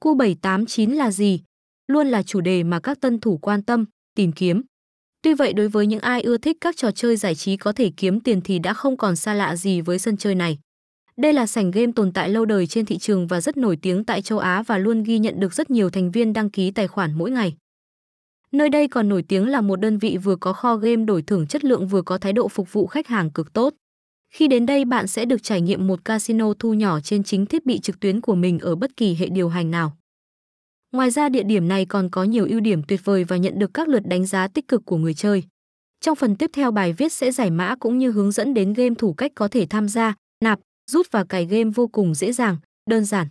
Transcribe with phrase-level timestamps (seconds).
[0.00, 1.40] Q789 là gì?
[1.86, 4.62] Luôn là chủ đề mà các tân thủ quan tâm, tìm kiếm.
[5.22, 7.90] Tuy vậy đối với những ai ưa thích các trò chơi giải trí có thể
[7.96, 10.58] kiếm tiền thì đã không còn xa lạ gì với sân chơi này.
[11.16, 14.04] Đây là sảnh game tồn tại lâu đời trên thị trường và rất nổi tiếng
[14.04, 16.88] tại châu Á và luôn ghi nhận được rất nhiều thành viên đăng ký tài
[16.88, 17.56] khoản mỗi ngày.
[18.52, 21.46] Nơi đây còn nổi tiếng là một đơn vị vừa có kho game đổi thưởng
[21.46, 23.74] chất lượng vừa có thái độ phục vụ khách hàng cực tốt.
[24.30, 27.66] Khi đến đây bạn sẽ được trải nghiệm một casino thu nhỏ trên chính thiết
[27.66, 29.96] bị trực tuyến của mình ở bất kỳ hệ điều hành nào.
[30.92, 33.74] Ngoài ra địa điểm này còn có nhiều ưu điểm tuyệt vời và nhận được
[33.74, 35.44] các lượt đánh giá tích cực của người chơi.
[36.00, 38.94] Trong phần tiếp theo bài viết sẽ giải mã cũng như hướng dẫn đến game
[38.98, 40.60] thủ cách có thể tham gia, nạp,
[40.90, 42.56] rút và cài game vô cùng dễ dàng,
[42.90, 43.26] đơn giản.